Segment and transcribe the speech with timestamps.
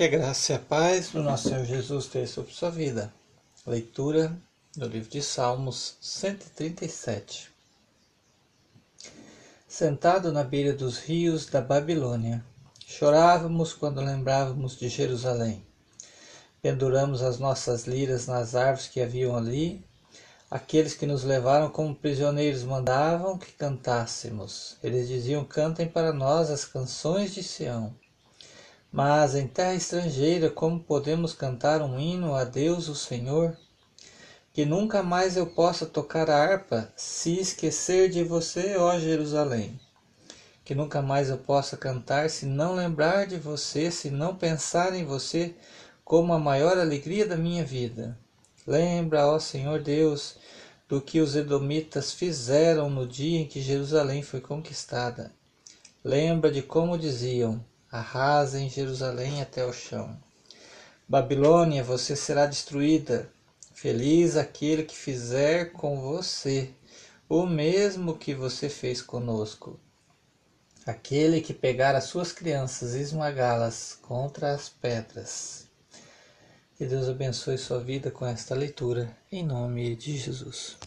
[0.00, 3.12] Que a graça e a paz do nosso Senhor Jesus tenha sobre sua vida.
[3.66, 4.34] Leitura
[4.74, 7.50] do livro de Salmos 137.
[9.68, 12.42] Sentado na beira dos rios da Babilônia,
[12.86, 15.66] chorávamos quando lembrávamos de Jerusalém.
[16.62, 19.84] Penduramos as nossas liras nas árvores que haviam ali.
[20.50, 24.78] Aqueles que nos levaram como prisioneiros mandavam que cantássemos.
[24.82, 27.94] Eles diziam: Cantem para nós as canções de Sião.
[28.92, 33.56] Mas em terra estrangeira, como podemos cantar um hino a Deus, o Senhor?
[34.52, 39.78] Que nunca mais eu possa tocar a harpa, se esquecer de você, ó Jerusalém.
[40.64, 45.04] Que nunca mais eu possa cantar, se não lembrar de você, se não pensar em
[45.04, 45.54] você
[46.04, 48.18] como a maior alegria da minha vida.
[48.66, 50.34] Lembra, ó Senhor Deus,
[50.88, 55.30] do que os edomitas fizeram no dia em que Jerusalém foi conquistada.
[56.02, 60.16] Lembra de como diziam: arrasem Jerusalém até o chão.
[61.08, 63.28] Babilônia, você será destruída.
[63.74, 66.70] Feliz aquele que fizer com você
[67.28, 69.78] o mesmo que você fez conosco.
[70.86, 75.66] Aquele que pegar as suas crianças e esmagá-las contra as pedras.
[76.76, 80.78] Que Deus abençoe sua vida com esta leitura, em nome de Jesus.